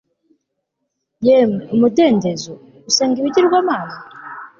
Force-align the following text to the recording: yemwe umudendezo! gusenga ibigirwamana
yemwe 1.25 1.63
umudendezo! 1.75 2.53
gusenga 2.83 3.15
ibigirwamana 3.19 3.95